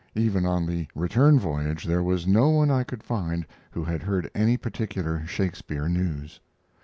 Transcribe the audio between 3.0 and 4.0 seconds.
find who